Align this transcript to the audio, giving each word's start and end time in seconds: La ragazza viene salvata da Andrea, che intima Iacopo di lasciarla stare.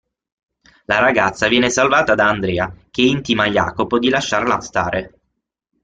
La 0.85 0.97
ragazza 0.97 1.47
viene 1.47 1.69
salvata 1.69 2.15
da 2.15 2.27
Andrea, 2.27 2.73
che 2.89 3.03
intima 3.03 3.45
Iacopo 3.45 3.99
di 3.99 4.09
lasciarla 4.09 4.59
stare. 4.59 5.19